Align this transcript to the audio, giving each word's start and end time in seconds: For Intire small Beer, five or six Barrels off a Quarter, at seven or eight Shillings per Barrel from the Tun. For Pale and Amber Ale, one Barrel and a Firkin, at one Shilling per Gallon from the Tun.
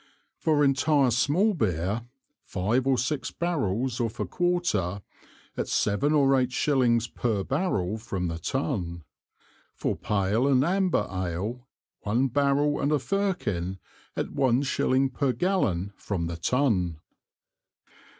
For 0.39 0.63
Intire 0.63 1.11
small 1.11 1.53
Beer, 1.53 2.07
five 2.43 2.87
or 2.87 2.97
six 2.97 3.29
Barrels 3.29 3.99
off 3.99 4.19
a 4.19 4.25
Quarter, 4.25 5.03
at 5.55 5.67
seven 5.67 6.11
or 6.13 6.35
eight 6.35 6.51
Shillings 6.51 7.07
per 7.07 7.43
Barrel 7.43 7.99
from 7.99 8.27
the 8.27 8.39
Tun. 8.39 9.03
For 9.75 9.95
Pale 9.95 10.47
and 10.47 10.63
Amber 10.65 11.05
Ale, 11.07 11.67
one 11.99 12.29
Barrel 12.29 12.81
and 12.81 12.91
a 12.91 12.97
Firkin, 12.97 13.77
at 14.15 14.31
one 14.31 14.63
Shilling 14.63 15.11
per 15.11 15.33
Gallon 15.33 15.93
from 15.95 16.25
the 16.25 16.37
Tun. 16.37 16.97